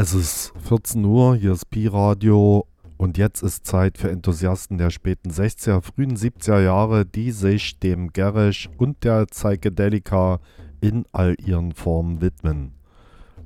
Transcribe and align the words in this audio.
Es 0.00 0.14
ist 0.14 0.52
14 0.68 1.04
Uhr, 1.04 1.34
hier 1.34 1.50
ist 1.50 1.70
Pi-Radio 1.70 2.68
und 2.98 3.18
jetzt 3.18 3.42
ist 3.42 3.66
Zeit 3.66 3.98
für 3.98 4.08
Enthusiasten 4.08 4.78
der 4.78 4.90
späten 4.90 5.32
60er, 5.32 5.82
frühen 5.82 6.16
70er 6.16 6.62
Jahre, 6.62 7.04
die 7.04 7.32
sich 7.32 7.80
dem 7.80 8.12
Garish 8.12 8.70
und 8.78 9.02
der 9.02 9.26
Psychedelika 9.26 10.38
in 10.80 11.04
all 11.10 11.34
ihren 11.44 11.72
Formen 11.72 12.20
widmen. 12.20 12.74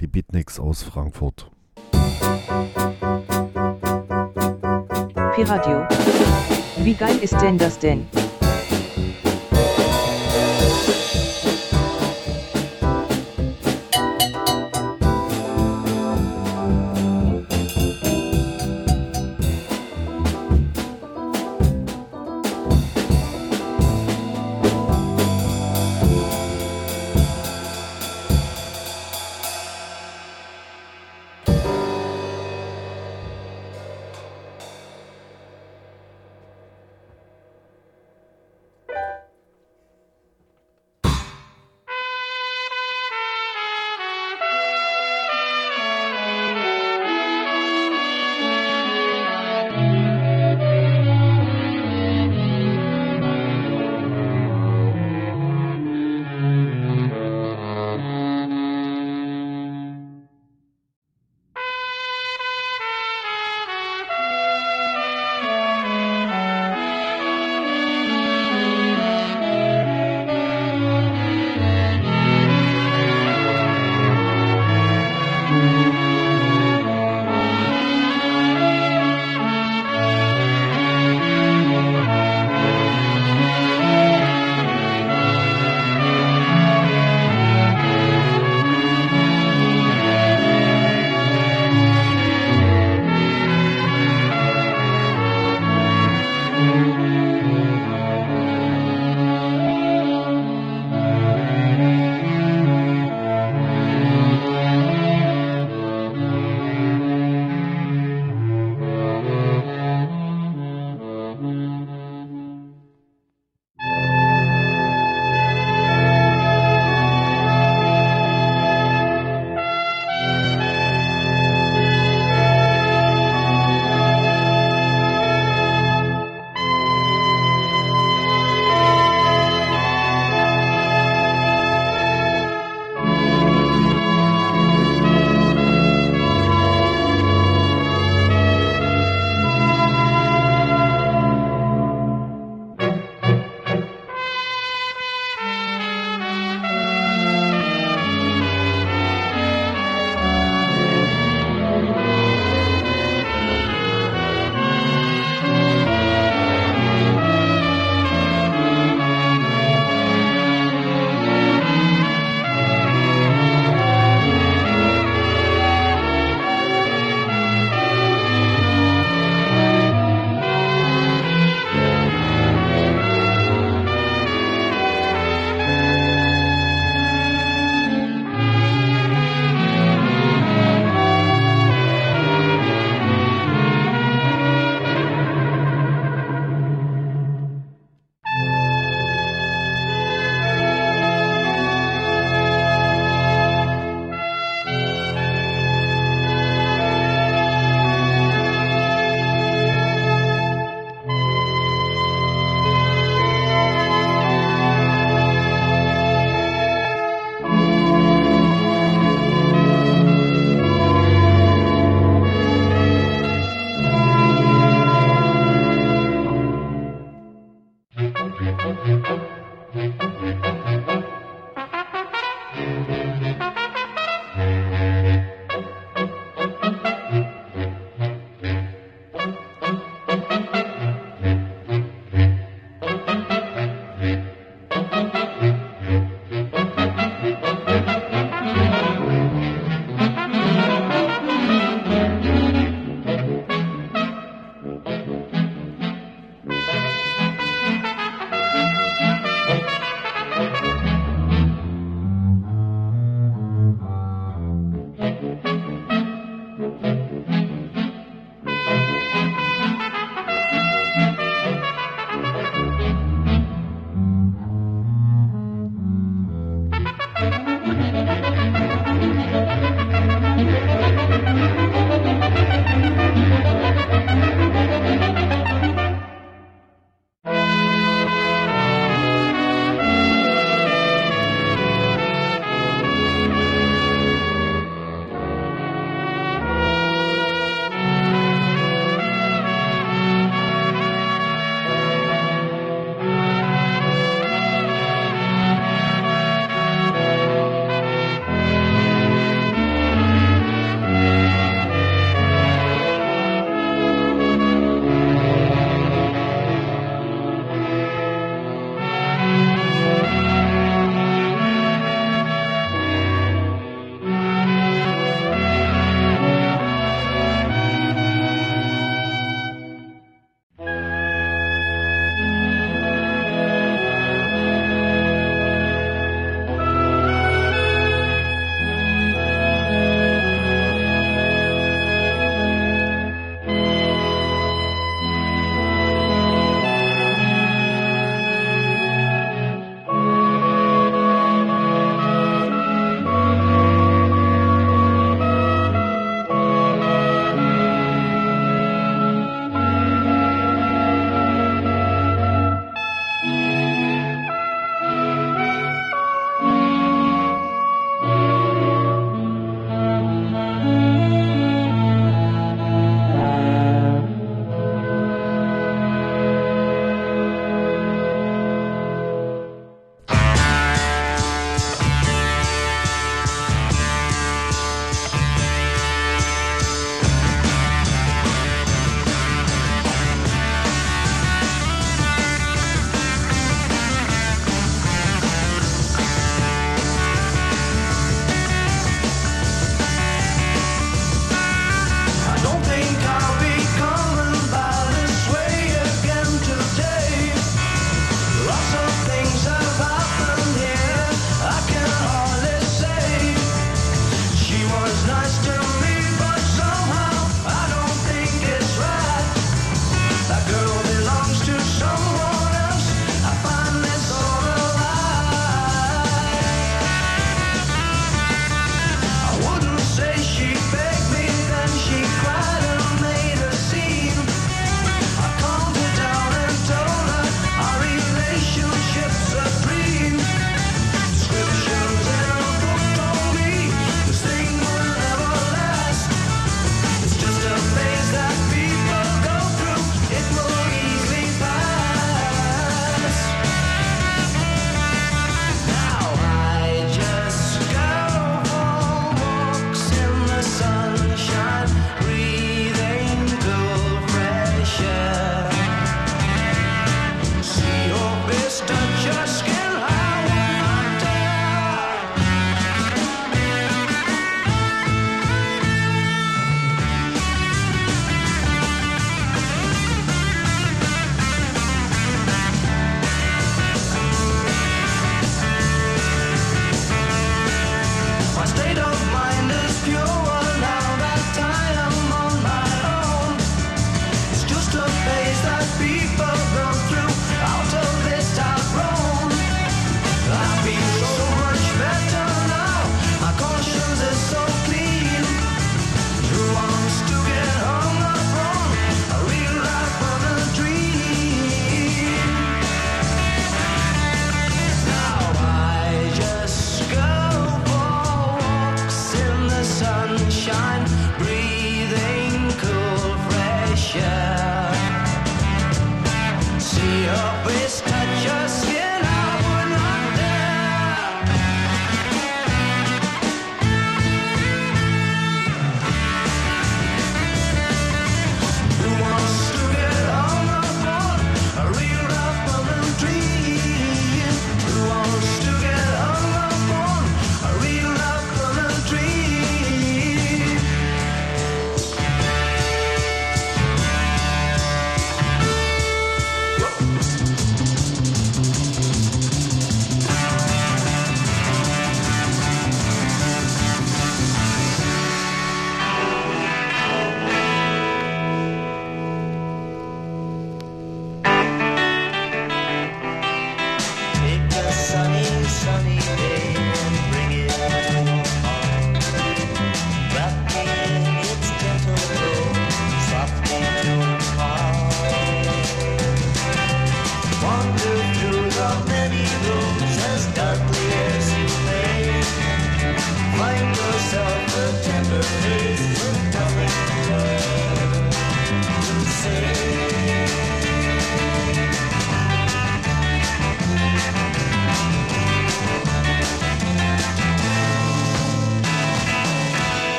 Die 0.00 0.06
Beatniks 0.06 0.60
aus 0.60 0.84
Frankfurt. 0.84 1.50
Pi-Radio. 5.34 5.84
Wie 6.84 6.94
geil 6.94 7.18
ist 7.22 7.34
denn 7.42 7.58
das 7.58 7.76
denn? 7.76 8.06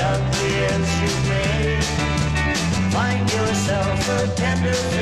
out 0.00 0.32
the 0.32 0.48
ends 0.72 0.92
you 1.00 1.12
made. 1.28 1.84
Find 2.92 3.30
yourself 3.32 4.08
a 4.08 4.34
tender. 4.34 4.97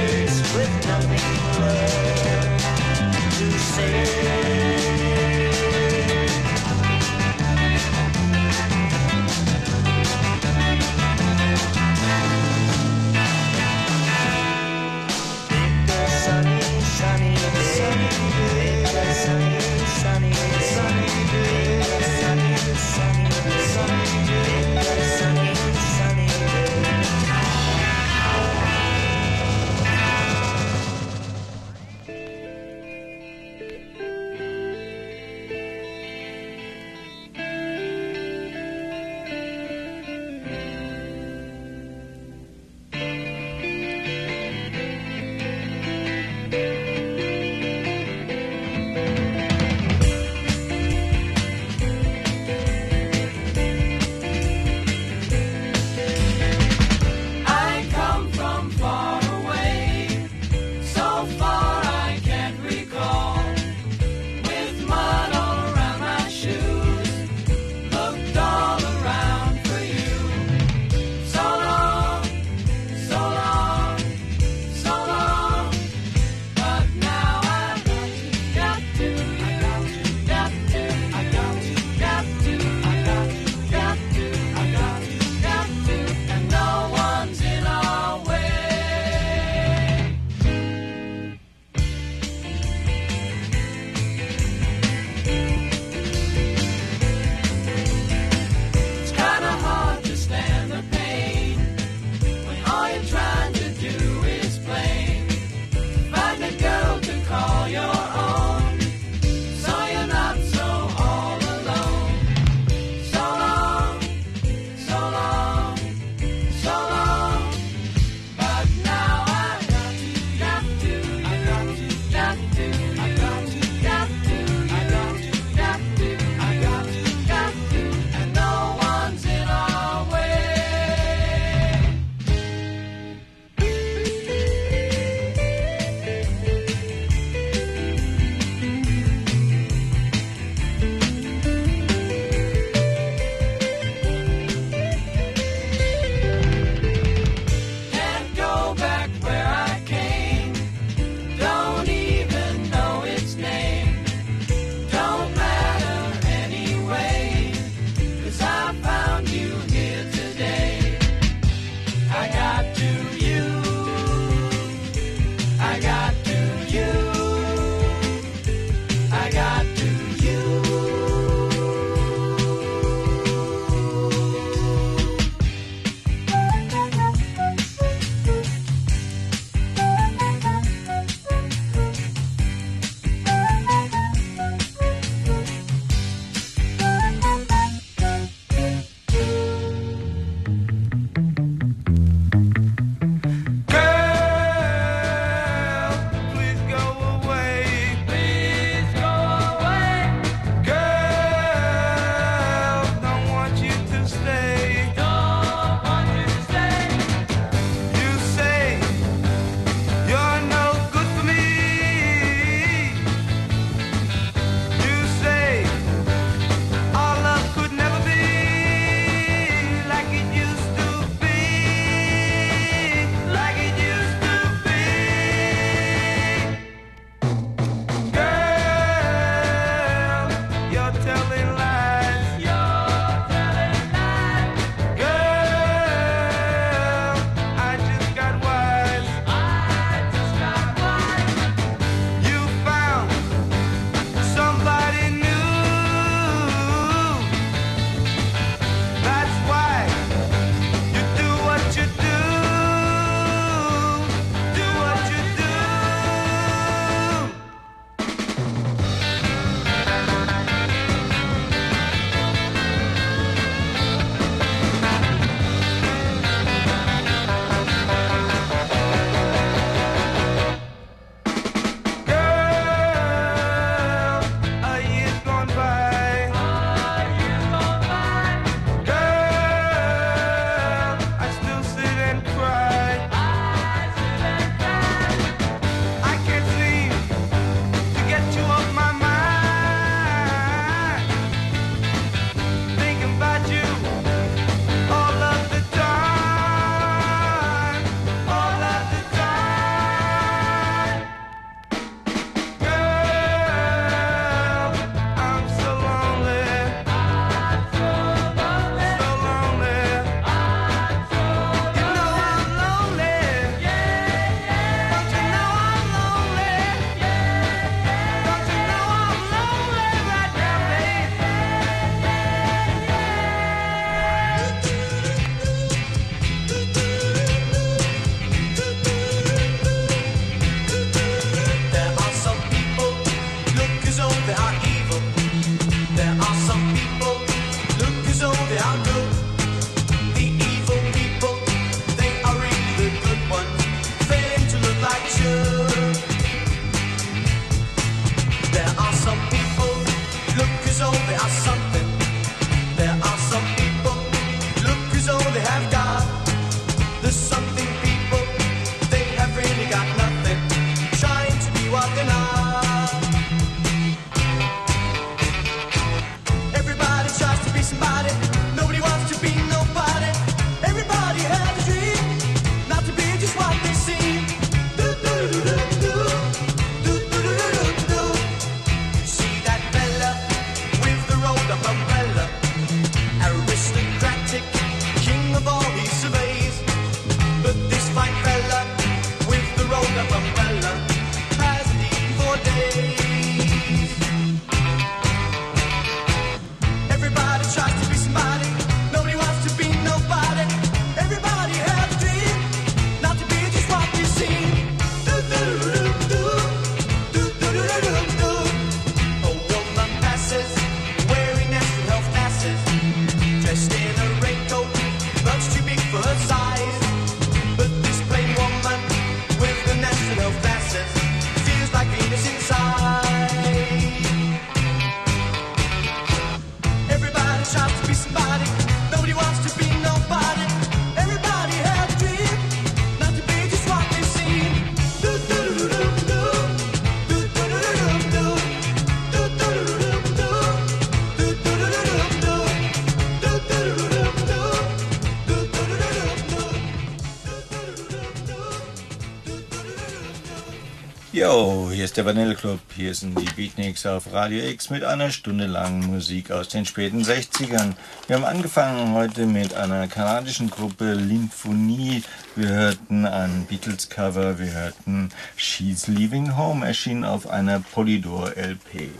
Yo, 451.16 451.70
hier 451.72 451.86
ist 451.86 451.96
der 451.96 452.04
Vanilleclub, 452.04 452.60
hier 452.76 452.94
sind 452.94 453.18
die 453.18 453.24
Beatniks 453.24 453.86
auf 453.86 454.12
Radio 454.12 454.44
X 454.50 454.68
mit 454.68 454.84
einer 454.84 455.10
Stunde 455.10 455.46
lang 455.46 455.80
Musik 455.86 456.30
aus 456.30 456.50
den 456.50 456.66
späten 456.66 457.02
60ern. 457.02 457.72
Wir 458.06 458.16
haben 458.16 458.24
angefangen 458.26 458.92
heute 458.92 459.24
mit 459.24 459.54
einer 459.54 459.88
kanadischen 459.88 460.50
Gruppe 460.50 460.92
Lymphonie. 460.92 462.02
Wir 462.34 462.48
hörten 462.48 463.06
ein 463.06 463.46
Beatles-Cover, 463.48 464.38
wir 464.38 464.52
hörten 464.52 465.08
She's 465.36 465.86
Leaving 465.86 466.36
Home, 466.36 466.66
erschien 466.66 467.02
auf 467.02 467.30
einer 467.30 467.60
Polydor 467.60 468.32
LP. 468.36 468.90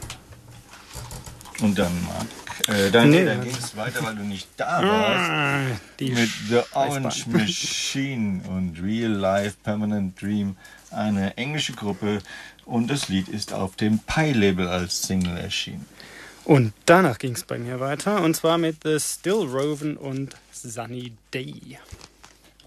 Und 1.61 1.79
dann, 1.79 1.92
Marc, 2.02 2.29
äh, 2.68 2.90
dann, 2.90 3.11
nee, 3.11 3.26
dann 3.26 3.42
ging 3.42 3.55
es 3.55 3.76
weiter, 3.76 4.02
weil 4.02 4.16
du 4.16 4.22
nicht 4.22 4.48
da 4.57 4.83
warst. 4.83 5.31
Ah, 5.31 5.59
mit 6.00 6.31
The 6.48 6.61
Orange 6.72 7.26
Machine 7.26 8.40
und 8.48 8.83
Real 8.83 9.12
Life 9.12 9.57
Permanent 9.62 10.20
Dream 10.20 10.57
eine 10.96 11.37
englische 11.37 11.72
Gruppe 11.72 12.20
und 12.64 12.88
das 12.88 13.09
Lied 13.09 13.28
ist 13.28 13.52
auf 13.52 13.76
dem 13.76 14.00
Pi-Label 14.00 14.66
als 14.66 15.02
Single 15.02 15.37
erschienen. 15.37 15.87
Und 16.44 16.72
danach 16.85 17.18
ging 17.18 17.32
es 17.32 17.44
bei 17.44 17.59
mir 17.59 17.80
weiter 17.80 18.22
und 18.22 18.35
zwar 18.35 18.59
mit 18.59 18.85
The 18.85 18.98
Still 19.00 19.46
Roven 19.46 19.96
und 19.96 20.37
Sunny 20.52 21.12
Day. 21.35 21.78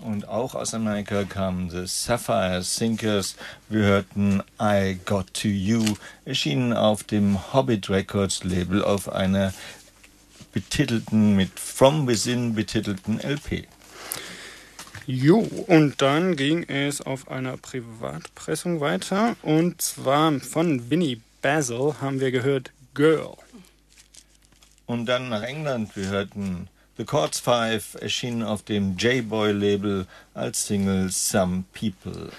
Und 0.02 0.28
auch 0.30 0.56
aus 0.56 0.74
Amerika 0.74 1.26
kamen 1.26 1.70
The 1.70 1.86
Sapphire 1.86 2.62
Sinkers. 2.64 3.36
Wir 3.68 3.82
hörten 3.82 4.42
I 4.62 4.98
Got 5.06 5.34
to 5.34 5.50
You, 5.50 5.84
erschienen 6.24 6.72
auf 6.72 7.04
dem 7.04 7.54
Hobbit 7.54 7.90
Records 7.90 8.46
Label 8.46 8.84
auf 8.84 9.10
einer 9.12 9.54
betitelten, 10.54 11.36
mit 11.36 11.60
From 11.60 12.08
Within 12.08 12.56
betitelten 12.56 13.20
LP. 13.20 13.68
Jo, 15.12 15.40
und 15.66 16.04
dann 16.04 16.36
ging 16.36 16.70
es 16.70 17.02
auf 17.02 17.32
einer 17.32 17.58
Privatpressung 17.58 18.80
weiter. 18.80 19.36
Und 19.42 19.82
zwar 19.82 20.40
von 20.40 20.92
Winnie 20.92 21.20
Basil 21.42 21.96
haben 22.00 22.20
wir 22.20 22.30
gehört 22.30 22.72
Girl. 22.94 23.36
Und 24.86 25.08
dann 25.08 25.30
nach 25.30 25.42
England. 25.42 25.96
Wir 25.96 26.10
hörten 26.10 26.68
The 26.98 27.06
Chords 27.06 27.40
Five, 27.40 27.96
erschienen 28.00 28.44
auf 28.44 28.62
dem 28.62 28.98
J-Boy-Label 28.98 30.06
als 30.36 30.68
Single 30.68 31.10
Some 31.10 31.64
People. 31.74 32.30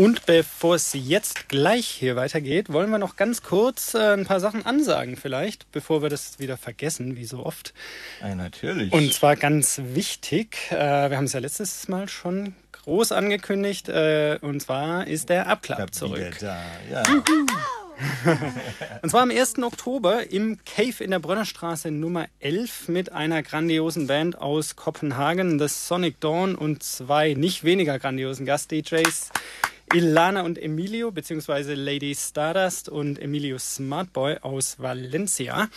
Und 0.00 0.24
bevor 0.24 0.76
es 0.76 0.94
jetzt 0.94 1.50
gleich 1.50 1.86
hier 1.86 2.16
weitergeht, 2.16 2.72
wollen 2.72 2.88
wir 2.88 2.96
noch 2.96 3.16
ganz 3.16 3.42
kurz 3.42 3.92
äh, 3.92 4.14
ein 4.14 4.24
paar 4.24 4.40
Sachen 4.40 4.64
ansagen 4.64 5.14
vielleicht, 5.14 5.70
bevor 5.72 6.00
wir 6.00 6.08
das 6.08 6.38
wieder 6.38 6.56
vergessen, 6.56 7.16
wie 7.16 7.26
so 7.26 7.44
oft. 7.44 7.74
Ja, 8.22 8.34
natürlich. 8.34 8.94
Und 8.94 9.12
zwar 9.12 9.36
ganz 9.36 9.78
wichtig, 9.92 10.56
äh, 10.70 11.10
wir 11.10 11.18
haben 11.18 11.26
es 11.26 11.34
ja 11.34 11.40
letztes 11.40 11.86
Mal 11.88 12.08
schon 12.08 12.54
groß 12.72 13.12
angekündigt, 13.12 13.90
äh, 13.90 14.38
und 14.40 14.62
zwar 14.62 15.06
ist 15.06 15.28
der 15.28 15.48
Abklapp 15.48 15.94
zurück. 15.94 16.34
Da. 16.40 16.62
Ja. 16.90 17.02
und 19.02 19.10
zwar 19.10 19.20
am 19.20 19.30
1. 19.30 19.58
Oktober 19.58 20.30
im 20.30 20.56
Cave 20.64 21.04
in 21.04 21.10
der 21.10 21.18
Brönnerstraße 21.18 21.90
Nummer 21.90 22.26
11 22.38 22.88
mit 22.88 23.12
einer 23.12 23.42
grandiosen 23.42 24.06
Band 24.06 24.40
aus 24.40 24.76
Kopenhagen, 24.76 25.58
The 25.58 25.68
Sonic 25.68 26.20
Dawn 26.20 26.54
und 26.54 26.82
zwei 26.82 27.34
nicht 27.34 27.64
weniger 27.64 27.98
grandiosen 27.98 28.46
Gast-DJs. 28.46 29.30
Ilana 29.92 30.42
und 30.42 30.56
Emilio, 30.56 31.10
beziehungsweise 31.10 31.74
Lady 31.74 32.14
Stardust 32.14 32.88
und 32.88 33.18
Emilio 33.18 33.58
Smartboy 33.58 34.38
aus 34.42 34.78
Valencia. 34.78 35.68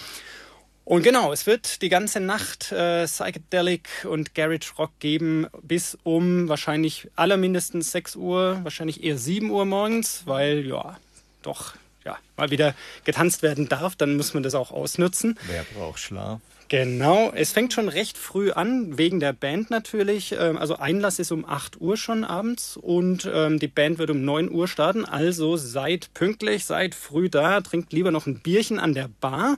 Und 0.86 1.02
genau, 1.04 1.32
es 1.32 1.47
wird 1.47 1.82
die 1.82 1.89
ganze 1.89 2.19
Nacht 2.19 2.71
äh, 2.71 3.06
Psychedelic 3.06 4.06
und 4.08 4.36
Garage 4.36 4.73
Rock 4.78 4.91
geben, 4.99 5.47
bis 5.62 5.97
um 6.04 6.49
wahrscheinlich 6.49 7.10
allermindestens 7.15 7.91
6 7.91 8.17
Uhr, 8.17 8.60
wahrscheinlich 8.63 9.04
eher 9.04 9.17
7 9.17 9.49
Uhr 9.49 9.65
morgens, 9.65 10.23
weil 10.26 10.65
ja, 10.67 10.99
doch, 11.41 11.73
ja, 12.06 12.17
mal 12.38 12.52
wieder 12.52 12.76
getanzt 13.06 13.41
werden 13.43 13.69
darf, 13.69 13.95
dann 13.95 14.17
muss 14.17 14.34
man 14.34 14.43
das 14.43 14.56
auch 14.56 14.71
ausnutzen. 14.71 15.39
Wer 15.47 15.63
braucht 15.63 15.99
Schlaf? 15.99 16.41
Genau, 16.74 17.32
es 17.36 17.52
fängt 17.52 17.72
schon 17.72 17.88
recht 17.88 18.18
früh 18.18 18.50
an, 18.50 18.98
wegen 18.98 19.20
der 19.20 19.32
Band 19.32 19.70
natürlich. 19.70 20.32
Ähm, 20.32 20.58
also 20.58 20.78
Einlass 20.78 21.20
ist 21.20 21.32
um 21.32 21.46
8 21.48 21.80
Uhr 21.80 21.98
schon 21.98 22.24
abends 22.24 22.78
und 22.78 23.30
ähm, 23.32 23.60
die 23.60 23.68
Band 23.68 24.00
wird 24.00 24.10
um 24.10 24.26
9 24.26 24.50
Uhr 24.50 24.68
starten. 24.68 25.06
Also 25.06 25.56
seid 25.56 26.12
pünktlich, 26.16 26.66
seid 26.66 26.96
früh 26.96 27.30
da, 27.30 27.62
trinkt 27.62 27.94
lieber 27.94 28.10
noch 28.10 28.26
ein 28.26 28.40
Bierchen 28.40 28.80
an 28.80 28.96
der 28.96 29.08
Bar. 29.22 29.58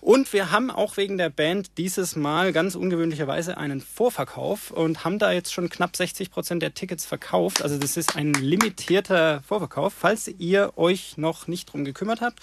Und 0.00 0.32
wir 0.32 0.52
haben 0.52 0.70
auch 0.70 0.96
wegen 0.96 1.18
der 1.18 1.28
Band 1.28 1.76
dieses 1.76 2.16
Mal 2.16 2.54
ganz 2.54 2.76
ungewöhnlicherweise 2.76 3.58
einen 3.58 3.82
Vorverkauf 3.82 4.70
und 4.70 5.04
haben 5.04 5.18
da 5.18 5.32
jetzt 5.32 5.52
schon 5.52 5.68
knapp 5.68 5.94
60 5.94 6.30
Prozent 6.30 6.62
der 6.62 6.72
Tickets 6.72 7.04
verkauft. 7.04 7.60
Also 7.60 7.76
das 7.76 7.98
ist 7.98 8.16
ein 8.16 8.32
limitierter 8.32 9.42
Vorverkauf. 9.46 9.92
Falls 9.92 10.28
ihr 10.38 10.72
euch 10.76 11.18
noch 11.18 11.46
nicht 11.46 11.70
drum 11.70 11.84
gekümmert 11.84 12.22
habt, 12.22 12.40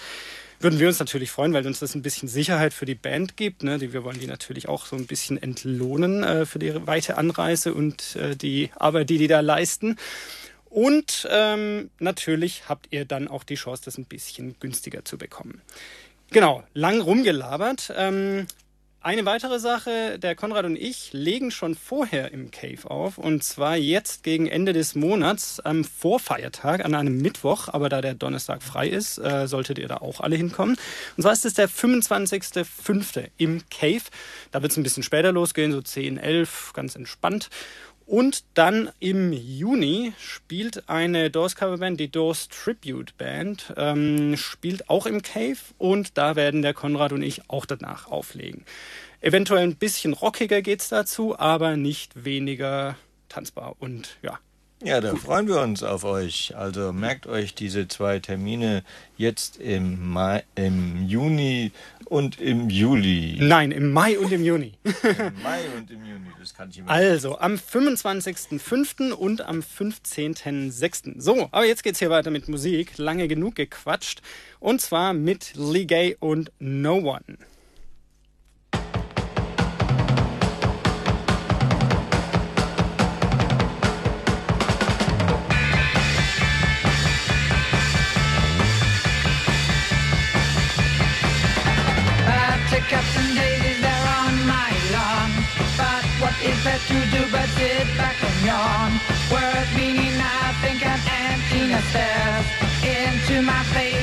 würden 0.63 0.79
wir 0.79 0.87
uns 0.87 0.99
natürlich 0.99 1.31
freuen, 1.31 1.53
weil 1.53 1.65
uns 1.65 1.79
das 1.79 1.95
ein 1.95 2.01
bisschen 2.01 2.27
Sicherheit 2.27 2.73
für 2.73 2.85
die 2.85 2.95
Band 2.95 3.37
gibt. 3.37 3.63
Ne? 3.63 3.79
Wir 3.81 4.03
wollen 4.03 4.19
die 4.19 4.27
natürlich 4.27 4.67
auch 4.67 4.85
so 4.85 4.95
ein 4.95 5.07
bisschen 5.07 5.41
entlohnen 5.41 6.23
äh, 6.23 6.45
für 6.45 6.59
die 6.59 6.87
weite 6.87 7.17
Anreise 7.17 7.73
und 7.73 8.15
äh, 8.15 8.35
die 8.35 8.69
Arbeit, 8.75 9.09
die 9.09 9.17
die 9.17 9.27
da 9.27 9.39
leisten. 9.39 9.97
Und 10.69 11.27
ähm, 11.29 11.89
natürlich 11.99 12.69
habt 12.69 12.87
ihr 12.91 13.05
dann 13.05 13.27
auch 13.27 13.43
die 13.43 13.55
Chance, 13.55 13.83
das 13.85 13.97
ein 13.97 14.05
bisschen 14.05 14.55
günstiger 14.59 15.03
zu 15.03 15.17
bekommen. 15.17 15.61
Genau, 16.31 16.63
lang 16.73 17.01
rumgelabert. 17.01 17.93
Ähm, 17.95 18.47
eine 19.03 19.25
weitere 19.25 19.59
Sache, 19.59 20.19
der 20.19 20.35
Konrad 20.35 20.65
und 20.65 20.75
ich 20.75 21.11
legen 21.11 21.49
schon 21.49 21.73
vorher 21.73 22.31
im 22.31 22.51
Cave 22.51 22.89
auf 22.89 23.17
und 23.17 23.43
zwar 23.43 23.75
jetzt 23.75 24.23
gegen 24.23 24.45
Ende 24.45 24.73
des 24.73 24.93
Monats 24.93 25.59
am 25.59 25.83
Vorfeiertag 25.83 26.85
an 26.85 26.93
einem 26.93 27.17
Mittwoch, 27.17 27.67
aber 27.67 27.89
da 27.89 28.01
der 28.01 28.13
Donnerstag 28.13 28.61
frei 28.61 28.87
ist, 28.87 29.17
äh, 29.17 29.47
solltet 29.47 29.79
ihr 29.79 29.87
da 29.87 29.97
auch 29.97 30.21
alle 30.21 30.35
hinkommen. 30.35 30.77
Und 31.17 31.23
zwar 31.23 31.33
ist 31.33 31.45
es 31.45 31.55
der 31.55 31.67
25.05. 31.67 33.29
im 33.37 33.63
Cave. 33.71 34.03
Da 34.51 34.61
wird 34.61 34.71
es 34.71 34.77
ein 34.77 34.83
bisschen 34.83 35.01
später 35.01 35.31
losgehen, 35.31 35.71
so 35.71 35.81
10, 35.81 36.19
11, 36.19 36.73
ganz 36.73 36.95
entspannt. 36.95 37.49
Und 38.11 38.43
dann 38.55 38.89
im 38.99 39.31
Juni 39.31 40.11
spielt 40.19 40.89
eine 40.89 41.29
Doors 41.29 41.55
Coverband, 41.55 41.97
die 41.97 42.11
Doors 42.11 42.49
Tribute 42.49 43.17
Band, 43.17 43.73
ähm, 43.77 44.35
spielt 44.35 44.89
auch 44.89 45.05
im 45.05 45.21
Cave 45.21 45.55
und 45.77 46.17
da 46.17 46.35
werden 46.35 46.61
der 46.61 46.73
Konrad 46.73 47.13
und 47.13 47.21
ich 47.21 47.49
auch 47.49 47.65
danach 47.65 48.11
auflegen. 48.11 48.65
Eventuell 49.21 49.63
ein 49.63 49.77
bisschen 49.77 50.11
rockiger 50.11 50.61
geht's 50.61 50.89
dazu, 50.89 51.39
aber 51.39 51.77
nicht 51.77 52.25
weniger 52.25 52.97
tanzbar 53.29 53.77
und 53.79 54.17
ja, 54.21 54.39
ja, 54.83 55.01
da 55.01 55.15
freuen 55.15 55.47
wir 55.47 55.61
uns 55.61 55.83
auf 55.83 56.03
euch. 56.03 56.55
Also 56.55 56.91
merkt 56.93 57.27
euch 57.27 57.53
diese 57.53 57.87
zwei 57.87 58.19
Termine 58.19 58.83
jetzt 59.17 59.57
im 59.57 60.09
Mai, 60.09 60.43
im 60.55 61.07
Juni 61.07 61.71
und 62.05 62.41
im 62.41 62.69
Juli. 62.69 63.37
Nein, 63.39 63.71
im 63.71 63.91
Mai 63.91 64.17
und 64.17 64.31
im 64.31 64.43
Juni. 64.43 64.73
Im 64.83 65.43
Mai 65.43 65.61
und 65.77 65.89
im 65.91 66.05
Juni, 66.05 66.27
das 66.39 66.53
kann 66.53 66.69
ich 66.69 66.79
immer. 66.79 66.89
Also 66.89 67.37
am 67.39 67.55
25.05. 67.55 69.11
und 69.11 69.41
am 69.41 69.59
15.06. 69.59 71.21
So, 71.21 71.49
aber 71.51 71.65
jetzt 71.65 71.83
geht's 71.83 71.99
hier 71.99 72.09
weiter 72.09 72.31
mit 72.31 72.49
Musik. 72.49 72.97
Lange 72.97 73.27
genug 73.27 73.55
gequatscht. 73.55 74.21
Und 74.59 74.81
zwar 74.81 75.13
mit 75.13 75.53
Lee 75.55 75.85
Gay 75.85 76.17
und 76.19 76.51
No 76.59 76.95
One. 76.95 77.37
You 96.89 97.01
do 97.11 97.21
but 97.31 97.47
sit 97.49 97.87
back 97.97 98.17
and 98.23 98.45
yawn? 98.45 98.91
Worth 99.31 99.69
being, 99.75 100.17
I 100.17 100.53
think 100.61 100.85
an 100.85 100.99
emptiness 101.29 101.85
stares 101.91 102.45
into 102.83 103.41
my 103.41 103.63
face 103.75 104.00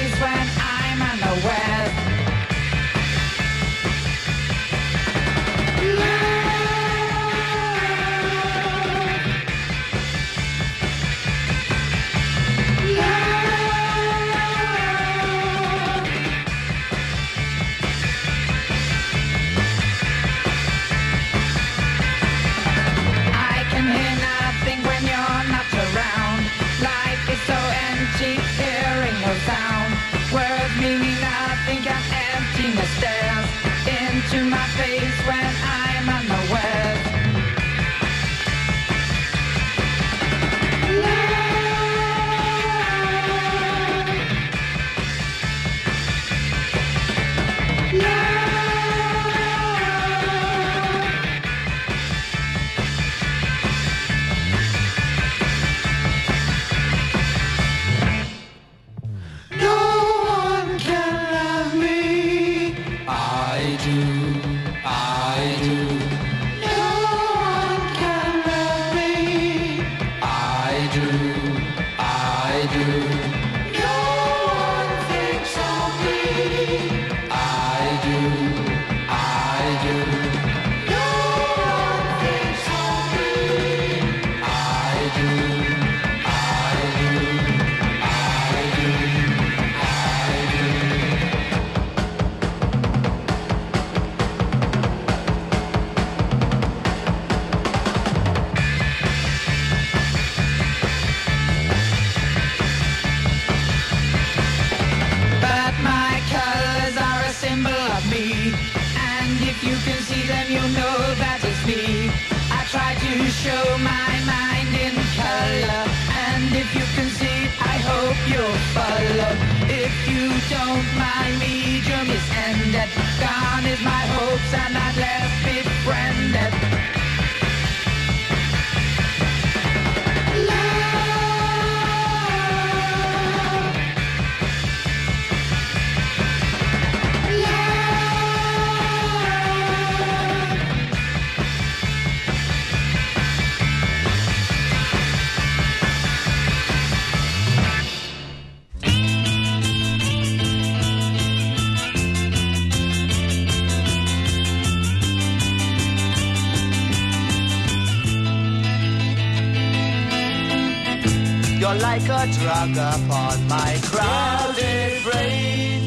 a 162.58 162.66
drug 162.74 162.94
upon 162.94 163.48
my 163.48 163.78
crowded 163.82 165.02
brain. 165.04 165.82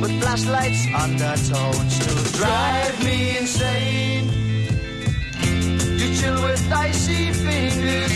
With 0.00 0.20
flashlights 0.20 0.86
undertones 0.94 1.98
to 2.04 2.38
drive 2.38 3.04
me 3.04 3.38
insane. 3.38 4.26
You 5.98 6.14
chill 6.18 6.42
with 6.42 6.72
icy 6.72 7.32
fingers 7.32 8.12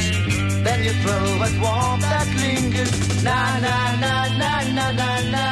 Then 0.64 0.83
you 0.85 0.92
throw 1.03 1.27
at 1.46 1.55
warmth 1.64 2.03
that 2.03 2.29
lingers. 2.42 2.92
Na 3.25 3.59
na 3.64 3.77
na 4.03 4.14
na 4.40 4.53
na 4.77 4.87
na 4.92 5.09
Na 5.31 5.46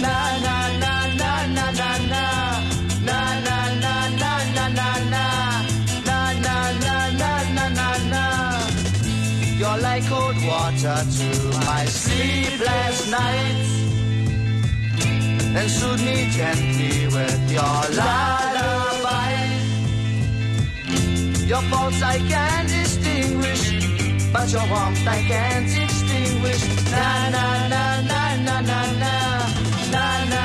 na 0.00 0.38
na 0.44 0.53
water 10.74 11.04
to 11.10 11.58
my 11.66 11.84
sleepless 11.86 13.10
nights. 13.10 13.70
And 15.56 15.70
soothe 15.70 16.04
me 16.04 16.30
gently 16.30 17.06
with 17.06 17.52
your 17.52 17.80
lullaby. 17.98 19.32
Your 21.46 21.62
faults 21.70 22.02
I 22.02 22.18
can't 22.18 22.68
distinguish, 22.68 24.32
but 24.32 24.50
your 24.52 24.66
warmth 24.68 25.06
I 25.06 25.22
can't 25.22 25.82
extinguish. 25.84 26.62
Na 26.90 27.30
na 27.30 27.68
na 27.68 28.00
na 28.10 28.36
na 28.46 28.60
na 28.60 28.80
na. 29.02 29.12
Na 29.92 30.24
na 30.24 30.24
na 30.30 30.43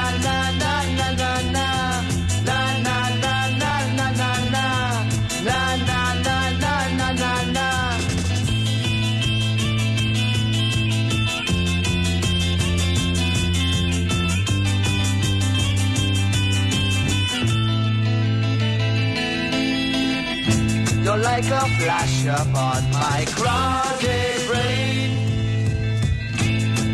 like 21.21 21.45
a 21.45 21.65
flash 21.79 22.25
upon 22.25 22.81
my 22.91 23.25
crowded 23.35 24.47
brain. 24.47 25.11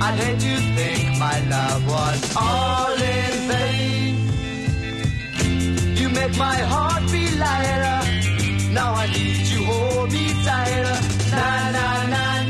I'd 0.02 0.16
hate 0.20 0.40
to 0.40 0.56
think 0.76 1.18
my 1.20 1.40
love 1.50 1.88
was 1.88 2.36
all 2.36 2.94
in 2.94 3.48
vain. 3.52 4.16
You 5.98 6.10
make 6.10 6.38
my 6.38 6.58
heart 6.72 7.04
beat 7.12 7.36
lighter. 7.38 8.00
Now 8.74 8.94
I 8.94 9.08
need 9.08 9.48
you, 9.48 9.64
hold 9.66 10.12
me 10.12 10.26
tighter. 10.44 11.00
Na 11.32 11.72
na 11.72 11.88
na 12.14 12.45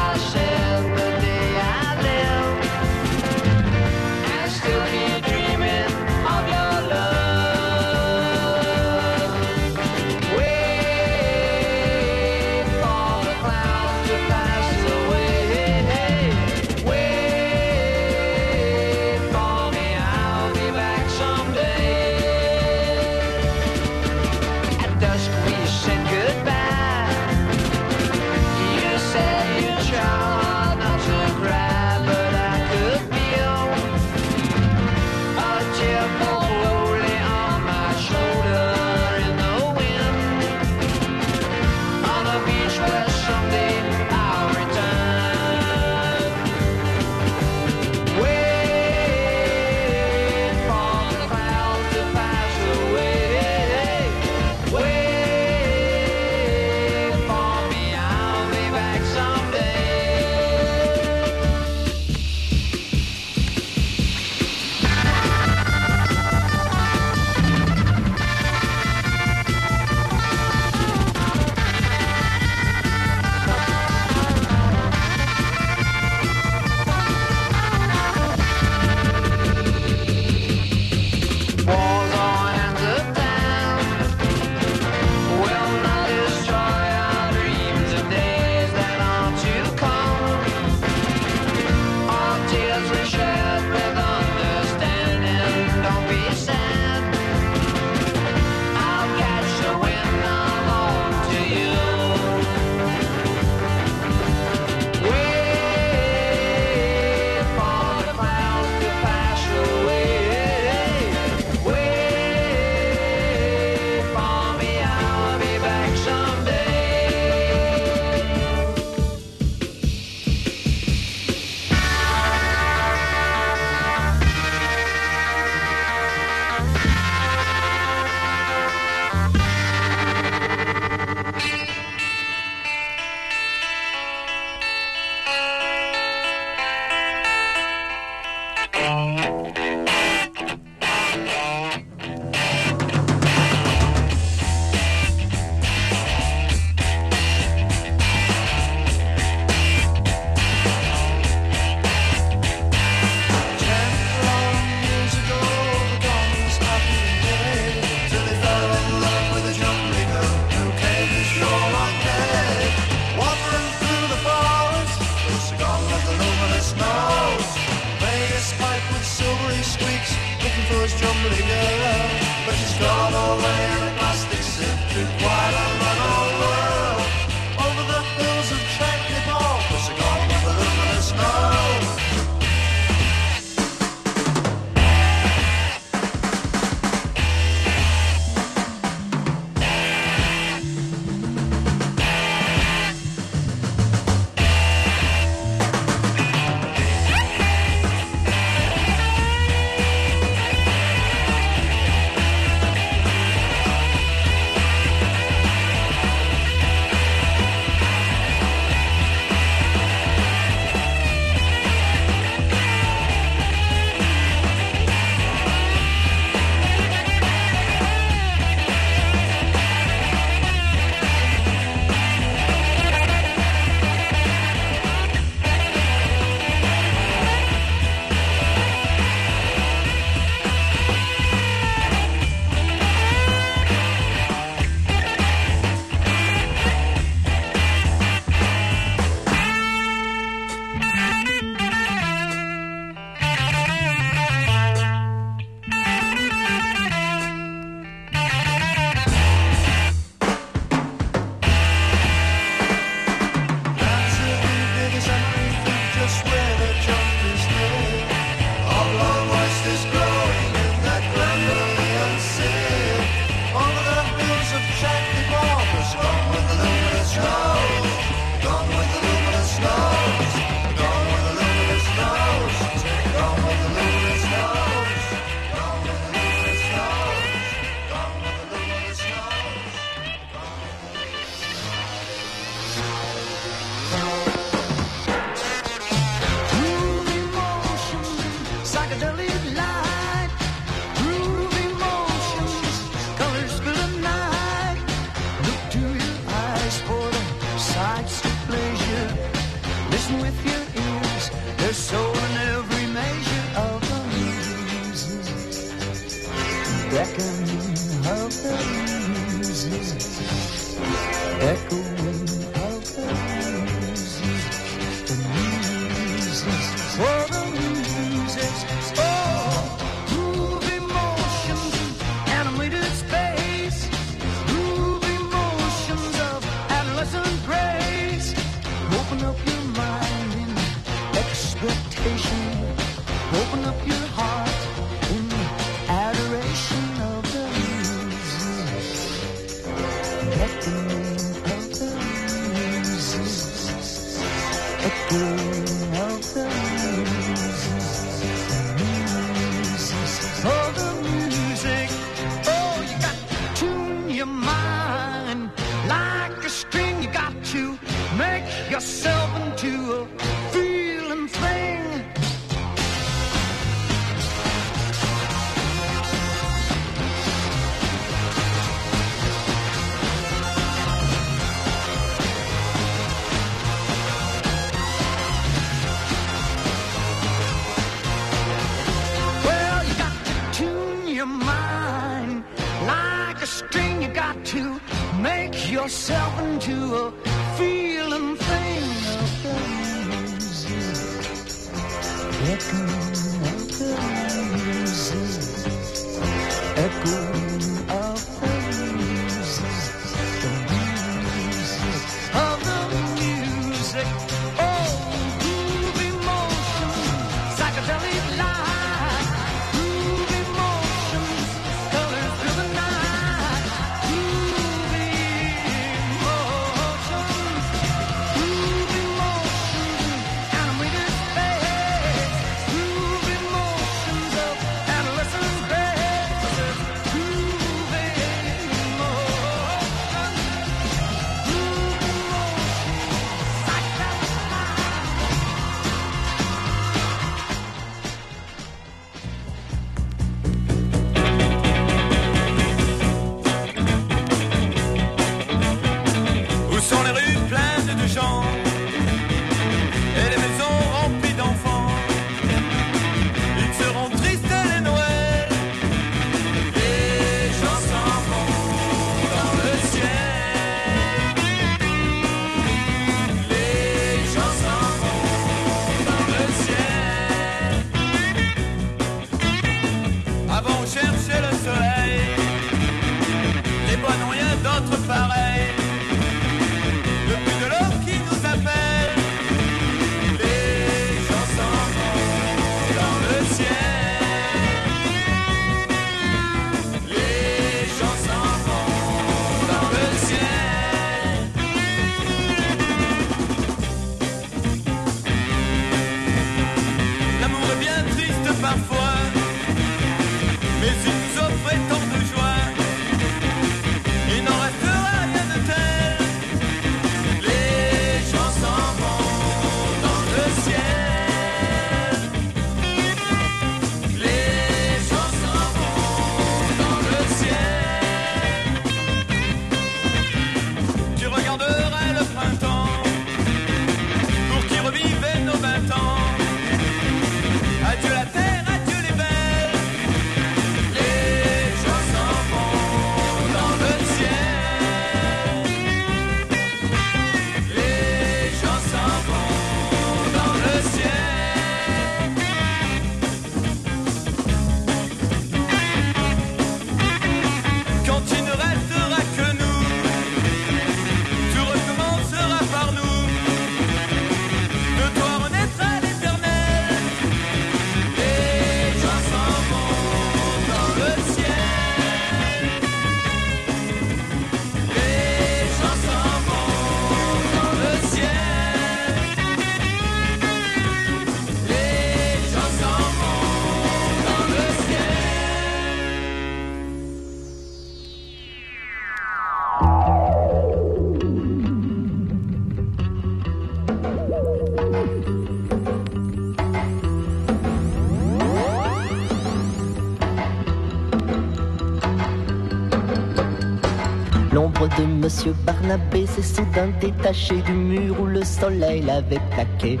Monsieur 595.38 595.54
Barnabé 595.64 596.26
s'est 596.26 596.42
soudain 596.42 596.88
détaché 597.00 597.62
du 597.62 597.70
mur 597.70 598.20
où 598.20 598.26
le 598.26 598.42
soleil 598.42 599.02
l'avait 599.02 599.38
plaqué. 599.52 600.00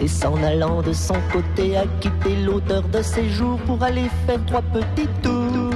Et 0.00 0.08
s'en 0.08 0.42
allant 0.42 0.82
de 0.82 0.92
son 0.92 1.14
côté, 1.32 1.76
a 1.76 1.84
quitté 2.00 2.34
l'auteur 2.44 2.82
de 2.88 3.00
ses 3.00 3.28
jours 3.28 3.60
pour 3.60 3.80
aller 3.80 4.10
faire 4.26 4.44
trois 4.46 4.60
petits 4.60 5.06
tours. 5.22 5.70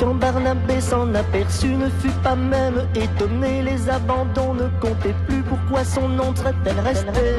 Quand 0.00 0.14
Barnabé 0.14 0.80
s'en 0.80 1.14
aperçut, 1.14 1.74
ne 1.74 1.90
fut 2.00 2.18
pas 2.22 2.34
même 2.34 2.88
étonné, 2.94 3.60
les 3.60 3.90
abandons 3.90 4.54
ne 4.54 4.68
comptaient 4.80 5.14
plus, 5.26 5.42
pourquoi 5.42 5.84
son 5.84 6.08
nom 6.08 6.34
serait-elle 6.34 6.80
restée 6.80 7.36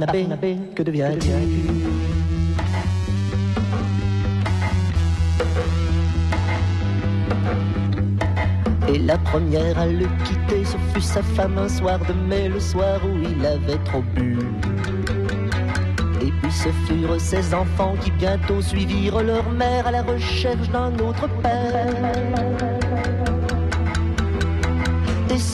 Barnabé, 0.00 0.56
que 0.74 0.82
devient-tu 0.82 1.30
Et 8.92 8.98
la 8.98 9.18
première 9.18 9.78
à 9.78 9.86
le 9.86 10.06
quitter, 10.24 10.64
ce 10.64 10.76
fut 10.92 11.00
sa 11.00 11.22
femme 11.22 11.58
un 11.58 11.68
soir 11.68 11.98
de 12.00 12.12
mai, 12.12 12.48
le 12.48 12.60
soir 12.60 13.00
où 13.04 13.16
il 13.22 13.46
avait 13.46 13.78
trop 13.84 14.02
bu. 14.14 14.38
Et 16.20 16.32
puis 16.42 16.52
ce 16.52 16.68
furent 16.86 17.20
ses 17.20 17.54
enfants 17.54 17.94
qui 18.02 18.10
bientôt 18.12 18.60
suivirent 18.60 19.22
leur 19.22 19.48
mère 19.50 19.86
à 19.86 19.92
la 19.92 20.02
recherche 20.02 20.68
d'un 20.70 20.92
autre 20.98 21.28
père. 21.42 22.53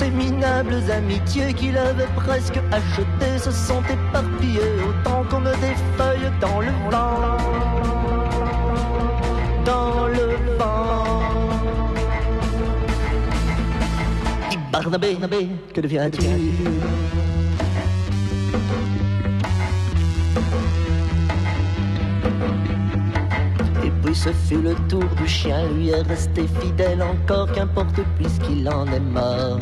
Ces 0.00 0.10
minables 0.10 0.82
amitiés 0.90 1.52
qu'il 1.52 1.76
avait 1.76 2.12
presque 2.16 2.58
achetées 2.72 3.38
se 3.38 3.50
sont 3.50 3.82
éparpillées 3.96 4.76
autant 4.88 5.22
comme 5.28 5.44
des 5.44 5.76
feuilles 5.96 6.30
dans 6.40 6.60
le 6.60 6.72
vent. 6.90 7.36
Dans 9.66 10.06
le 10.16 10.26
vent. 10.58 11.20
Barnabé, 14.72 15.48
que 15.74 15.80
deviens-tu? 15.82 16.28
Ce 24.22 24.32
fut 24.32 24.60
le 24.60 24.74
tour 24.86 25.06
du 25.16 25.26
chien, 25.26 25.66
lui 25.70 25.88
est 25.88 26.02
resté 26.02 26.46
fidèle 26.60 27.02
encore, 27.02 27.50
qu'importe 27.52 28.00
puisqu'il 28.18 28.68
en 28.68 28.86
est 28.88 29.00
mort. 29.00 29.58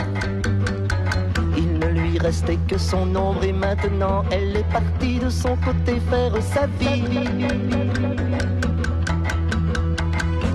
Il 1.57 1.79
ne 1.79 1.87
lui 1.87 2.19
restait 2.19 2.59
que 2.67 2.77
son 2.77 3.15
ombre 3.15 3.45
et 3.45 3.53
maintenant 3.53 4.25
elle 4.33 4.57
est 4.57 4.69
partie 4.73 5.21
de 5.21 5.31
son 5.31 5.55
côté 5.65 6.01
faire 6.11 6.33
sa 6.43 6.67
vie. 6.81 7.05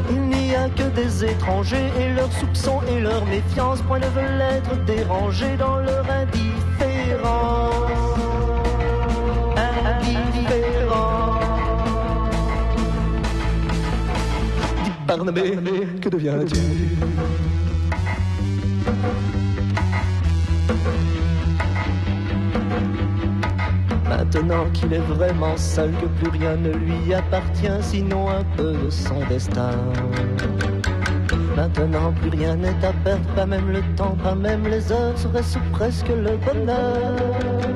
Il 0.10 0.22
n'y 0.22 0.54
a 0.54 0.68
que 0.68 0.90
des 1.00 1.24
étrangers 1.24 1.90
et 1.98 2.14
leurs 2.14 2.34
soupçons 2.34 2.82
et 2.90 3.00
leur 3.00 3.26
méfiance, 3.26 3.82
point 3.84 4.00
ne 4.00 4.08
veulent 4.08 4.44
être 4.58 4.84
dérangés 4.84 5.56
dans 5.58 5.78
leur. 5.78 6.04
Indifférence. 6.10 8.23
Barnabé, 15.18 15.58
que 16.02 16.10
deviens-tu? 16.10 16.56
Maintenant 24.10 24.66
qu'il 24.74 24.92
est 24.92 24.98
vraiment 24.98 25.56
seul, 25.56 25.92
que 25.92 26.08
plus 26.20 26.40
rien 26.40 26.56
ne 26.56 26.72
lui 26.72 27.14
appartient, 27.14 27.68
sinon 27.82 28.28
un 28.30 28.44
peu 28.58 28.74
de 28.74 28.90
son 28.90 29.20
destin. 29.30 29.70
Maintenant 31.56 32.12
plus 32.14 32.30
rien 32.30 32.56
n'est 32.56 32.70
à 32.84 32.92
perdre, 33.04 33.28
pas 33.36 33.46
même 33.46 33.70
le 33.70 33.82
temps, 33.96 34.18
pas 34.24 34.34
même 34.34 34.66
les 34.68 34.92
heures, 34.92 35.16
serait-ce 35.16 35.60
presque 35.72 36.10
le 36.10 36.38
bonheur. 36.38 37.73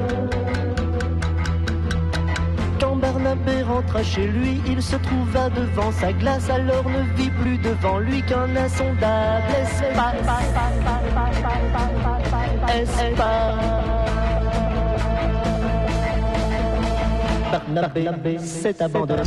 Rentra 3.77 4.03
chez 4.03 4.27
lui, 4.27 4.61
il 4.67 4.81
se 4.81 4.95
trouva 4.95 5.49
devant 5.49 5.91
sa 5.91 6.11
glace, 6.11 6.49
alors 6.49 6.87
ne 6.89 7.03
vit 7.15 7.29
plus 7.29 7.57
devant 7.57 7.99
lui 7.99 8.21
qu'un 8.23 8.55
insondable 8.55 9.51
espace. 9.61 10.15
Espace. 12.81 13.27
Barnabé 17.51 18.39
s'est 18.39 18.81
abandonné. 18.81 19.23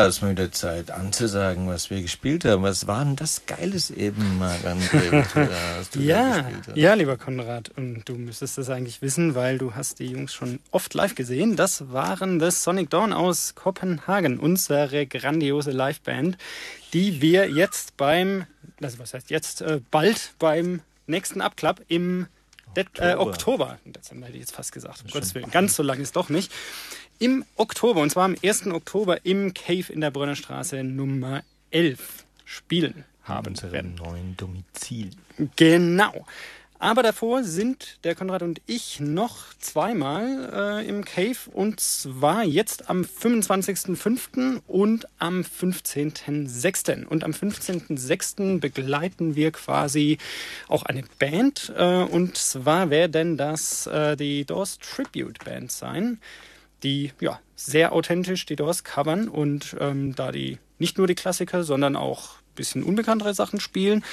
Ja, 0.00 0.06
es 0.06 0.16
ist 0.16 0.22
mal 0.22 0.30
wieder 0.30 0.50
Zeit 0.50 0.90
anzusagen, 0.90 1.68
was 1.68 1.90
wir 1.90 2.00
gespielt 2.00 2.46
haben. 2.46 2.62
Was 2.62 2.86
war 2.86 3.04
denn 3.04 3.16
das 3.16 3.44
Geiles 3.44 3.90
eben, 3.90 4.38
Marc 4.38 4.64
André, 4.64 5.26
was 5.34 5.90
du 5.90 5.98
Ja, 6.00 6.38
gespielt 6.40 6.68
hast? 6.68 6.76
ja, 6.78 6.94
lieber 6.94 7.18
Konrad, 7.18 7.68
und 7.76 8.08
du 8.08 8.14
müsstest 8.14 8.56
das 8.56 8.70
eigentlich 8.70 9.02
wissen, 9.02 9.34
weil 9.34 9.58
du 9.58 9.74
hast 9.74 9.98
die 9.98 10.06
Jungs 10.06 10.32
schon 10.32 10.58
oft 10.70 10.94
live 10.94 11.14
gesehen. 11.14 11.54
Das 11.54 11.92
waren 11.92 12.38
das 12.38 12.64
Sonic 12.64 12.88
Dawn 12.88 13.12
aus 13.12 13.54
Kopenhagen, 13.54 14.38
unsere 14.38 15.06
grandiose 15.06 15.70
Liveband, 15.70 16.38
die 16.94 17.20
wir 17.20 17.50
jetzt 17.50 17.98
beim, 17.98 18.46
also 18.80 19.00
was 19.00 19.12
heißt 19.12 19.28
jetzt, 19.28 19.60
äh, 19.60 19.82
bald 19.90 20.32
beim 20.38 20.80
nächsten 21.08 21.42
Abklapp 21.42 21.82
im 21.88 22.26
Det 22.74 22.86
äh, 23.00 23.16
Oktober. 23.16 23.26
Oktober, 23.26 23.78
Dezember 23.84 24.26
hätte 24.28 24.36
ich 24.36 24.44
jetzt 24.44 24.54
fast 24.54 24.72
gesagt, 24.72 25.02
um 25.04 25.10
Gottes 25.10 25.34
Willen, 25.34 25.50
ganz 25.50 25.76
so 25.76 25.82
lang 25.82 26.00
ist 26.00 26.16
doch 26.16 26.30
nicht, 26.30 26.50
im 27.20 27.44
Oktober, 27.56 28.00
und 28.00 28.10
zwar 28.10 28.24
am 28.24 28.34
1. 28.42 28.66
Oktober 28.68 29.24
im 29.24 29.54
Cave 29.54 29.92
in 29.92 30.00
der 30.00 30.10
Brönnerstraße 30.10 30.82
Nummer 30.82 31.44
11 31.70 32.24
spielen 32.44 33.04
haben 33.22 33.48
Unserem 33.48 33.72
werden. 33.72 33.94
neuen 33.94 34.36
Domizil. 34.36 35.10
Genau. 35.56 36.26
Aber 36.82 37.02
davor 37.02 37.44
sind 37.44 37.98
der 38.04 38.14
Konrad 38.14 38.42
und 38.42 38.62
ich 38.64 39.00
noch 39.00 39.52
zweimal 39.58 40.80
äh, 40.80 40.88
im 40.88 41.04
Cave 41.04 41.36
und 41.52 41.78
zwar 41.78 42.42
jetzt 42.42 42.88
am 42.88 43.02
25.05. 43.02 44.62
und 44.66 45.06
am 45.18 45.42
15.06. 45.42 47.04
Und 47.04 47.22
am 47.22 47.32
15.06. 47.32 48.60
begleiten 48.60 49.36
wir 49.36 49.52
quasi 49.52 50.16
auch 50.68 50.84
eine 50.84 51.04
Band 51.18 51.70
äh, 51.76 52.02
und 52.02 52.38
zwar 52.38 52.88
wer 52.88 53.08
denn 53.08 53.36
das 53.36 53.86
äh, 53.86 54.16
die 54.16 54.46
Doors 54.46 54.78
Tribute 54.78 55.44
Band 55.44 55.70
sein, 55.70 56.18
die 56.82 57.12
ja 57.20 57.40
sehr 57.56 57.92
authentisch 57.92 58.46
die 58.46 58.56
Doors 58.56 58.84
covern 58.84 59.28
und 59.28 59.76
ähm, 59.78 60.14
da 60.14 60.32
die 60.32 60.58
nicht 60.78 60.98
nur 60.98 61.06
die 61.06 61.14
Klassiker, 61.14 61.64
sondern 61.64 61.96
auch 61.96 62.36
ein 62.36 62.54
bisschen 62.54 62.82
unbekanntere 62.82 63.34
Sachen 63.34 63.60
spielen. 63.60 64.04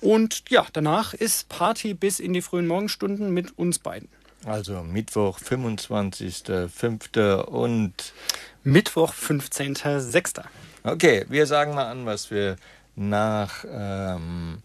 Und 0.00 0.50
ja, 0.50 0.66
danach 0.72 1.14
ist 1.14 1.48
Party 1.48 1.94
bis 1.94 2.20
in 2.20 2.32
die 2.32 2.42
frühen 2.42 2.66
Morgenstunden 2.66 3.30
mit 3.30 3.56
uns 3.58 3.78
beiden. 3.78 4.08
Also 4.46 4.82
Mittwoch, 4.82 5.38
25.05. 5.38 7.42
und 7.42 8.14
Mittwoch, 8.62 9.12
15.06. 9.12 10.42
okay, 10.82 11.26
wir 11.28 11.46
sagen 11.46 11.74
mal 11.74 11.90
an, 11.90 12.06
was 12.06 12.30
wir 12.30 12.56
nach, 12.96 13.66
ähm, 13.70 14.62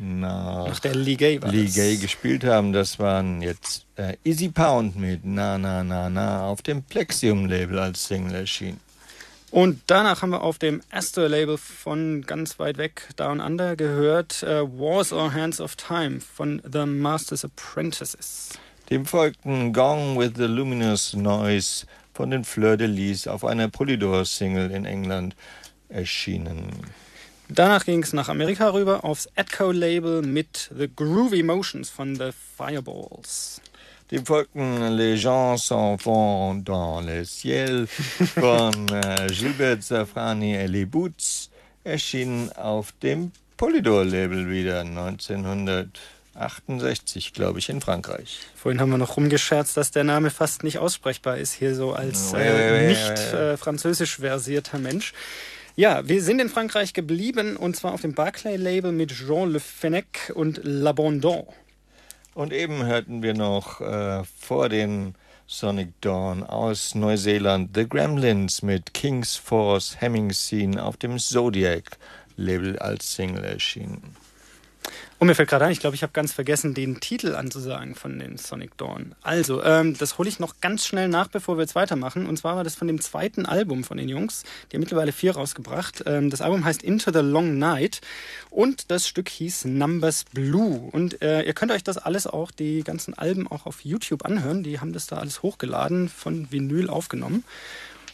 nach, 0.00 0.68
Nach 0.68 0.80
der 0.80 0.94
das. 0.94 1.74
Gay 1.74 1.96
gespielt 1.96 2.44
haben. 2.44 2.72
Das 2.72 2.98
waren 2.98 3.42
jetzt 3.42 3.86
äh, 3.96 4.16
Easy 4.24 4.48
Pound 4.48 4.96
mit 4.96 5.24
Na 5.24 5.58
Na 5.58 5.84
Na 5.84 6.08
Na 6.08 6.42
auf 6.42 6.62
dem 6.62 6.82
Plexium-Label 6.82 7.78
als 7.78 8.06
Single 8.06 8.34
erschienen. 8.34 8.80
Und 9.50 9.82
danach 9.88 10.22
haben 10.22 10.30
wir 10.30 10.42
auf 10.42 10.58
dem 10.58 10.80
Astor-Label 10.92 11.58
von 11.58 12.22
ganz 12.22 12.60
weit 12.60 12.78
weg, 12.78 13.08
Down 13.16 13.40
Under, 13.40 13.74
gehört 13.74 14.44
äh, 14.44 14.62
Wars 14.62 15.12
or 15.12 15.34
Hands 15.34 15.60
of 15.60 15.74
Time 15.74 16.20
von 16.20 16.62
The 16.70 16.86
Master's 16.86 17.44
Apprentices. 17.44 18.50
Dem 18.90 19.06
folgten 19.06 19.72
Gone 19.72 20.16
with 20.16 20.32
the 20.36 20.44
Luminous 20.44 21.14
Noise 21.14 21.86
von 22.14 22.30
den 22.30 22.44
Fleur 22.44 22.76
de 22.76 22.86
Lis 22.86 23.26
auf 23.26 23.44
einer 23.44 23.68
Polydor-Single 23.68 24.70
in 24.70 24.84
England 24.84 25.34
erschienen. 25.88 26.70
Danach 27.52 27.84
ging 27.84 28.00
es 28.02 28.12
nach 28.12 28.28
Amerika 28.28 28.72
rüber 28.72 29.04
aufs 29.04 29.28
Atco-Label 29.34 30.22
mit 30.22 30.70
The 30.76 30.88
Groovy 30.94 31.42
Motions 31.42 31.90
von 31.90 32.14
The 32.14 32.30
Fireballs. 32.56 33.60
Dem 34.12 34.24
folgten 34.24 34.96
Les 34.96 35.16
gens 35.16 35.58
s'en 35.58 35.96
vont 35.96 36.54
dans 36.64 37.04
le 37.04 37.24
ciel 37.24 37.86
von 38.34 38.70
äh, 38.88 39.26
Gilbert 39.32 39.82
Safrani 39.82 40.54
et 40.54 40.68
les 40.68 40.86
Boots, 40.86 41.50
erschienen 41.82 42.52
auf 42.52 42.92
dem 43.02 43.32
Polydor-Label 43.56 44.48
wieder 44.48 44.78
1968, 44.80 47.32
glaube 47.32 47.58
ich, 47.58 47.68
in 47.68 47.80
Frankreich. 47.80 48.38
Vorhin 48.54 48.80
haben 48.80 48.90
wir 48.90 48.98
noch 48.98 49.16
rumgescherzt, 49.16 49.76
dass 49.76 49.90
der 49.90 50.04
Name 50.04 50.30
fast 50.30 50.62
nicht 50.62 50.78
aussprechbar 50.78 51.38
ist, 51.38 51.54
hier 51.54 51.74
so 51.74 51.94
als 51.94 52.32
äh, 52.32 52.86
nicht 52.86 53.34
äh, 53.34 53.56
französisch 53.56 54.18
versierter 54.18 54.78
Mensch. 54.78 55.14
Ja, 55.76 56.08
wir 56.08 56.22
sind 56.22 56.40
in 56.40 56.48
Frankreich 56.48 56.92
geblieben 56.92 57.56
und 57.56 57.76
zwar 57.76 57.92
auf 57.92 58.00
dem 58.00 58.14
Barclay-Label 58.14 58.92
mit 58.92 59.12
Jean 59.12 59.50
Le 59.50 59.60
Fennec 59.60 60.32
und 60.34 60.62
L'Abandon. 60.64 61.46
Und 62.34 62.52
eben 62.52 62.84
hörten 62.84 63.22
wir 63.22 63.34
noch 63.34 63.80
äh, 63.80 64.24
vor 64.38 64.68
den 64.68 65.14
Sonic 65.46 66.00
Dawn 66.00 66.42
aus 66.42 66.94
Neuseeland 66.94 67.70
The 67.74 67.88
Gremlins 67.88 68.62
mit 68.62 68.94
King's 68.94 69.36
Force 69.36 70.00
Hemming 70.00 70.32
Scene 70.32 70.82
auf 70.82 70.96
dem 70.96 71.18
Zodiac 71.18 71.98
Label 72.36 72.78
als 72.78 73.14
Single 73.14 73.44
erschienen. 73.44 74.16
Und 75.20 75.26
mir 75.26 75.34
fällt 75.34 75.50
gerade 75.50 75.66
ein, 75.66 75.70
ich 75.72 75.80
glaube, 75.80 75.94
ich 75.94 76.02
habe 76.02 76.14
ganz 76.14 76.32
vergessen, 76.32 76.72
den 76.72 76.98
Titel 76.98 77.34
anzusagen 77.34 77.94
von 77.94 78.18
den 78.18 78.38
Sonic 78.38 78.78
Dawn. 78.78 79.14
Also, 79.20 79.62
ähm, 79.62 79.94
das 79.98 80.16
hole 80.16 80.30
ich 80.30 80.40
noch 80.40 80.62
ganz 80.62 80.86
schnell 80.86 81.08
nach, 81.08 81.28
bevor 81.28 81.58
wir 81.58 81.60
jetzt 81.60 81.74
weitermachen. 81.74 82.24
Und 82.24 82.38
zwar 82.38 82.56
war 82.56 82.64
das 82.64 82.74
von 82.74 82.88
dem 82.88 83.02
zweiten 83.02 83.44
Album 83.44 83.84
von 83.84 83.98
den 83.98 84.08
Jungs. 84.08 84.44
Die 84.72 84.76
haben 84.76 84.80
mittlerweile 84.80 85.12
vier 85.12 85.32
rausgebracht. 85.32 86.04
Ähm, 86.06 86.30
das 86.30 86.40
Album 86.40 86.64
heißt 86.64 86.82
Into 86.82 87.12
the 87.12 87.18
Long 87.18 87.58
Night 87.58 88.00
und 88.48 88.90
das 88.90 89.06
Stück 89.06 89.28
hieß 89.28 89.66
Numbers 89.66 90.24
Blue. 90.24 90.88
Und 90.90 91.20
äh, 91.20 91.42
ihr 91.42 91.52
könnt 91.52 91.70
euch 91.70 91.84
das 91.84 91.98
alles 91.98 92.26
auch, 92.26 92.50
die 92.50 92.82
ganzen 92.82 93.12
Alben 93.12 93.46
auch 93.46 93.66
auf 93.66 93.84
YouTube 93.84 94.24
anhören. 94.24 94.62
Die 94.62 94.80
haben 94.80 94.94
das 94.94 95.06
da 95.06 95.18
alles 95.18 95.42
hochgeladen, 95.42 96.08
von 96.08 96.50
Vinyl 96.50 96.88
aufgenommen. 96.88 97.44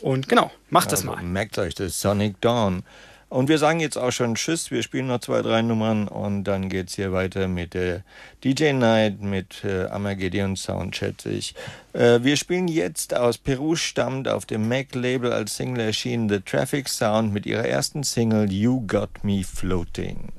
Und 0.01 0.29
genau, 0.29 0.51
macht 0.71 0.91
das 0.91 1.07
Also, 1.07 1.13
mal. 1.13 1.23
Merkt 1.23 1.57
euch 1.59 1.77
das 1.77 2.01
Sonic 2.01 2.41
Dawn. 2.41 2.83
Und 3.29 3.49
wir 3.49 3.59
sagen 3.59 3.81
jetzt 3.81 3.99
auch 3.99 4.13
schon 4.13 4.37
Tschüss. 4.37 4.71
Wir 4.71 4.83
spielen 4.85 5.09
noch 5.09 5.19
zwei, 5.19 5.43
drei 5.43 5.61
Nummern 5.61 6.07
und 6.07 6.45
dann 6.45 6.69
geht's 6.69 6.95
hier 6.95 7.13
weiter 7.13 7.49
mit 7.49 7.75
der 7.75 8.05
DJ 8.45 8.73
Night 8.73 9.21
mit 9.21 9.65
äh, 9.65 9.87
Armageddon 9.87 10.55
Sound, 10.55 10.95
schätze 10.95 11.31
ich. 11.31 11.55
Äh, 11.93 12.21
wir 12.23 12.37
spielen 12.37 12.69
jetzt 12.69 13.15
aus 13.17 13.39
Peru 13.39 13.75
stammt 13.75 14.29
auf 14.29 14.47
dem 14.47 14.69
Mac 14.69 14.95
Label 14.95 15.33
als 15.33 15.57
Single 15.57 15.87
erschienen 15.87 16.29
The 16.29 16.41
Traffic 16.41 16.89
Sound 16.89 17.33
mit 17.33 17.47
ihrer 17.47 17.67
ersten 17.67 18.05
Single 18.05 18.53
You 18.53 18.87
Got 18.87 19.25
Me 19.25 19.43
Floating. 19.43 20.33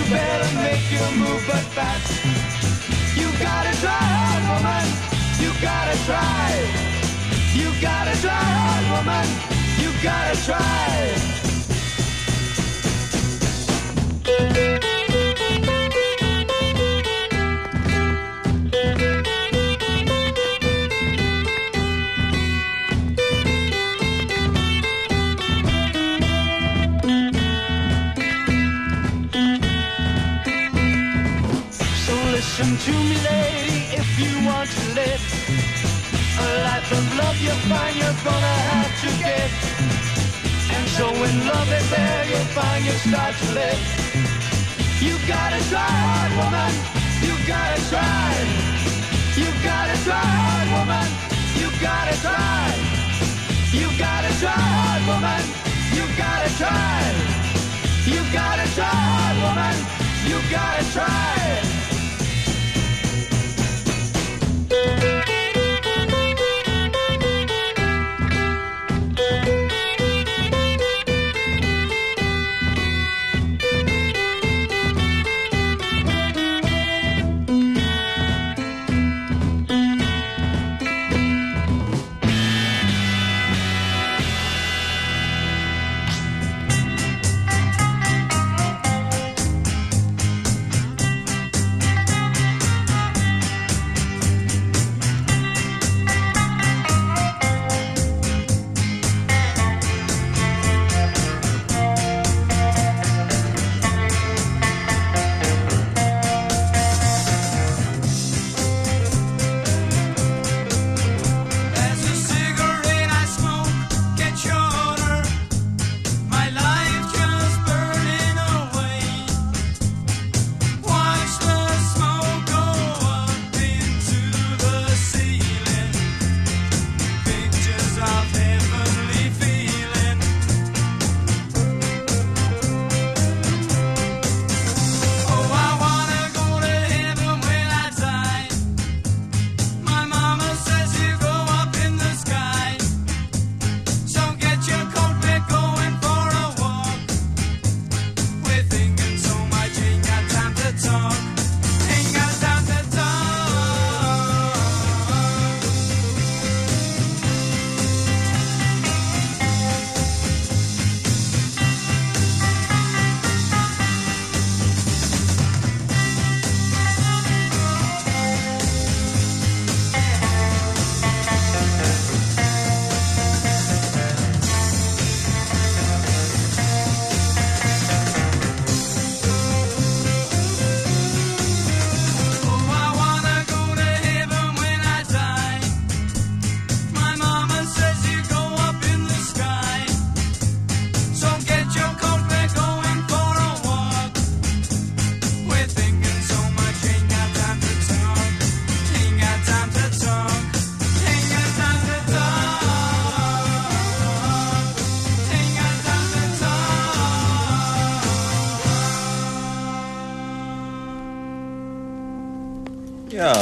You 0.00 0.10
better 0.10 0.54
make 0.56 0.90
your 0.90 1.10
move 1.12 1.44
but 1.46 1.64
fast. 1.76 2.24
You 3.16 3.28
gotta 3.38 3.72
try 3.80 3.90
hard, 3.90 4.42
woman. 4.50 4.86
You 5.42 5.50
gotta 5.60 5.96
try. 6.06 6.50
You 7.54 7.68
gotta 7.80 8.14
try 8.20 8.30
hard, 8.30 8.84
woman. 8.96 9.26
You 9.78 9.90
gotta 10.02 10.44
try. 10.44 11.39
To 32.80 32.92
me, 32.92 33.16
lady, 33.28 33.78
if 34.00 34.08
you 34.18 34.46
want 34.46 34.70
to 34.70 34.94
live 34.94 35.22
a 36.40 36.62
life 36.64 36.90
of 36.92 37.04
love 37.18 37.36
you'll 37.44 37.62
find 37.68 37.94
you're 37.96 38.20
gonna 38.24 38.56
have 38.72 38.92
to 39.02 39.08
get. 39.20 39.50
And 40.74 40.86
so 40.96 41.04
when 41.20 41.34
love 41.46 41.70
is 41.78 41.86
there, 41.90 42.24
you'll 42.30 42.50
find 42.56 42.84
you 42.84 42.96
start 43.04 43.34
to 43.42 43.48
live. 43.60 43.82
You 45.04 45.14
gotta 45.28 45.60
try 45.68 45.92
hard, 46.06 46.32
woman. 46.40 46.72
You 47.26 47.34
gotta 47.52 47.80
try. 47.92 48.32
You 49.36 49.48
gotta 49.68 49.96
try 50.06 50.26
hard, 50.40 50.68
woman. 50.76 51.08
You 51.60 51.68
gotta 51.84 52.16
try. 52.24 52.64
You 53.78 53.88
gotta 53.98 54.32
try 54.40 54.60
hard, 54.76 55.02
woman. 55.10 55.42
You 55.96 56.04
gotta 56.16 56.50
try. 56.60 57.00
You 58.12 58.20
gotta 58.32 58.66
try 58.76 58.96
hard, 59.12 59.36
woman. 59.44 59.76
You 60.28 60.38
gotta 60.50 60.84
try. 60.94 61.79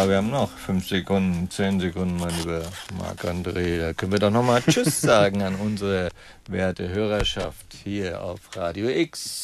Wir 0.08 0.16
haben 0.16 0.30
noch 0.30 0.50
fünf 0.50 0.88
Sekunden, 0.88 1.50
zehn 1.50 1.80
Sekunden, 1.80 2.16
mein 2.16 2.34
lieber 2.38 2.62
Marc-André. 2.98 3.78
Da 3.78 3.92
können 3.92 4.12
wir 4.12 4.18
doch 4.18 4.30
nochmal 4.30 4.62
Tschüss 4.62 5.00
sagen 5.02 5.42
an 5.42 5.54
unsere 5.56 6.08
werte 6.48 6.88
Hörerschaft 6.88 7.76
hier 7.84 8.22
auf 8.22 8.40
Radio 8.56 8.88
X. 8.88 9.37